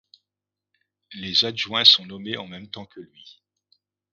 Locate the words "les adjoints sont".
1.13-2.07